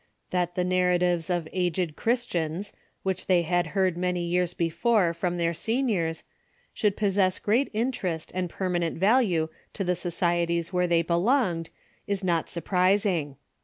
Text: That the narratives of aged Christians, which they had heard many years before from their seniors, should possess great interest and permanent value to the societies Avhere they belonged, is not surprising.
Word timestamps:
That 0.31 0.55
the 0.55 0.63
narratives 0.63 1.29
of 1.29 1.47
aged 1.53 1.95
Christians, 1.95 2.73
which 3.03 3.27
they 3.27 3.43
had 3.43 3.67
heard 3.77 3.97
many 3.97 4.25
years 4.25 4.55
before 4.55 5.13
from 5.13 5.37
their 5.37 5.53
seniors, 5.53 6.23
should 6.73 6.97
possess 6.97 7.37
great 7.37 7.69
interest 7.71 8.31
and 8.33 8.49
permanent 8.49 8.97
value 8.97 9.49
to 9.73 9.83
the 9.83 9.95
societies 9.95 10.71
Avhere 10.71 10.89
they 10.89 11.03
belonged, 11.03 11.69
is 12.07 12.23
not 12.23 12.49
surprising. 12.49 13.35